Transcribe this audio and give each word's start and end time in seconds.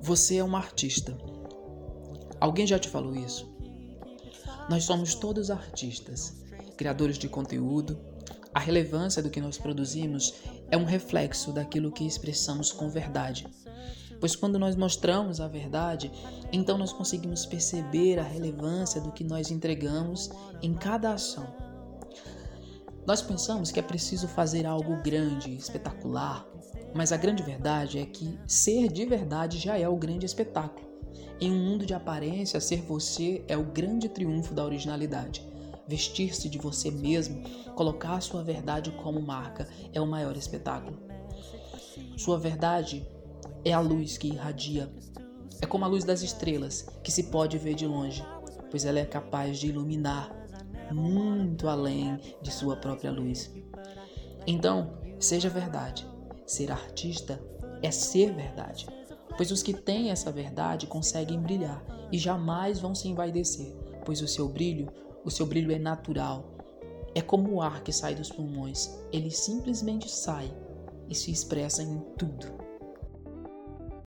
Você 0.00 0.36
é 0.36 0.44
um 0.44 0.56
artista. 0.56 1.16
Alguém 2.40 2.66
já 2.66 2.78
te 2.78 2.88
falou 2.88 3.16
isso? 3.16 3.50
Nós 4.70 4.84
somos 4.84 5.14
todos 5.14 5.50
artistas, 5.50 6.44
criadores 6.76 7.18
de 7.18 7.28
conteúdo. 7.28 7.98
A 8.54 8.60
relevância 8.60 9.22
do 9.22 9.28
que 9.28 9.40
nós 9.40 9.58
produzimos 9.58 10.34
é 10.70 10.76
um 10.76 10.84
reflexo 10.84 11.52
daquilo 11.52 11.90
que 11.90 12.06
expressamos 12.06 12.70
com 12.72 12.88
verdade. 12.88 13.46
Pois 14.20 14.34
quando 14.34 14.58
nós 14.58 14.76
mostramos 14.76 15.40
a 15.40 15.48
verdade, 15.48 16.10
então 16.52 16.78
nós 16.78 16.92
conseguimos 16.92 17.44
perceber 17.44 18.18
a 18.18 18.24
relevância 18.24 19.00
do 19.00 19.12
que 19.12 19.24
nós 19.24 19.50
entregamos 19.50 20.30
em 20.62 20.74
cada 20.74 21.12
ação. 21.12 21.67
Nós 23.08 23.22
pensamos 23.22 23.70
que 23.70 23.80
é 23.80 23.82
preciso 23.82 24.28
fazer 24.28 24.66
algo 24.66 25.00
grande, 25.02 25.56
espetacular, 25.56 26.46
mas 26.94 27.10
a 27.10 27.16
grande 27.16 27.42
verdade 27.42 27.98
é 27.98 28.04
que 28.04 28.38
ser 28.46 28.92
de 28.92 29.06
verdade 29.06 29.56
já 29.56 29.78
é 29.78 29.88
o 29.88 29.96
grande 29.96 30.26
espetáculo. 30.26 30.86
Em 31.40 31.50
um 31.50 31.56
mundo 31.56 31.86
de 31.86 31.94
aparência, 31.94 32.60
ser 32.60 32.82
você 32.82 33.42
é 33.48 33.56
o 33.56 33.64
grande 33.64 34.10
triunfo 34.10 34.52
da 34.52 34.62
originalidade. 34.62 35.42
Vestir-se 35.88 36.50
de 36.50 36.58
você 36.58 36.90
mesmo, 36.90 37.44
colocar 37.74 38.20
sua 38.20 38.44
verdade 38.44 38.92
como 39.02 39.22
marca, 39.22 39.66
é 39.94 40.02
o 40.02 40.06
maior 40.06 40.36
espetáculo. 40.36 40.98
Sua 42.14 42.38
verdade 42.38 43.08
é 43.64 43.72
a 43.72 43.80
luz 43.80 44.18
que 44.18 44.28
irradia. 44.28 44.92
É 45.62 45.66
como 45.66 45.86
a 45.86 45.88
luz 45.88 46.04
das 46.04 46.20
estrelas, 46.20 46.86
que 47.02 47.10
se 47.10 47.22
pode 47.22 47.56
ver 47.56 47.72
de 47.72 47.86
longe, 47.86 48.22
pois 48.70 48.84
ela 48.84 48.98
é 48.98 49.06
capaz 49.06 49.58
de 49.58 49.68
iluminar 49.68 50.38
muito 50.92 51.68
além 51.68 52.18
de 52.40 52.50
sua 52.50 52.76
própria 52.76 53.10
luz. 53.10 53.52
Então, 54.46 54.98
seja 55.18 55.48
verdade. 55.48 56.06
Ser 56.46 56.72
artista 56.72 57.40
é 57.82 57.90
ser 57.90 58.32
verdade, 58.32 58.86
pois 59.36 59.50
os 59.50 59.62
que 59.62 59.74
têm 59.74 60.10
essa 60.10 60.32
verdade 60.32 60.86
conseguem 60.86 61.40
brilhar 61.40 61.84
e 62.10 62.18
jamais 62.18 62.80
vão 62.80 62.94
se 62.94 63.08
envaidecer, 63.08 63.74
pois 64.04 64.22
o 64.22 64.28
seu 64.28 64.48
brilho, 64.48 64.88
o 65.24 65.30
seu 65.30 65.44
brilho 65.44 65.70
é 65.72 65.78
natural. 65.78 66.56
É 67.14 67.20
como 67.20 67.52
o 67.52 67.62
ar 67.62 67.82
que 67.82 67.92
sai 67.92 68.14
dos 68.14 68.30
pulmões, 68.30 68.98
ele 69.12 69.30
simplesmente 69.30 70.10
sai 70.10 70.50
e 71.08 71.14
se 71.14 71.30
expressa 71.30 71.82
em 71.82 71.98
tudo. 72.16 72.67